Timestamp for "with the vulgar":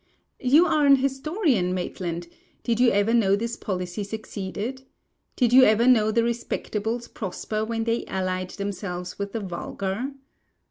9.19-10.13